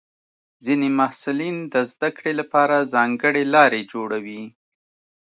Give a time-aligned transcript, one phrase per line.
[0.65, 4.43] ځینې محصلین د زده کړې لپاره ځانګړې لارې جوړوي.